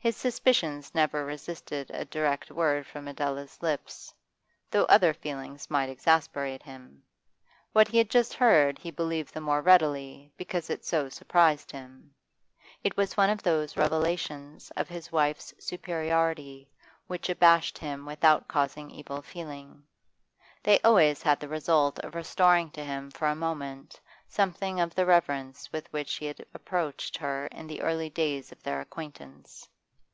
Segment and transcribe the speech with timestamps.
[0.00, 4.14] His suspicions never resisted a direct word from Adela's lips,
[4.70, 7.02] though other feelings might exasperate him.
[7.72, 12.14] What he had just heard he believed the more readily because it so surprised him;
[12.84, 16.70] it was one of those revelations of his wife's superiority
[17.08, 19.82] which abashed him without causing evil feeling.
[20.62, 23.98] They always had the result of restoring to him for a moment
[24.28, 28.62] something of the reverence with which he had approached her in the early days of
[28.62, 29.68] their acquaintance.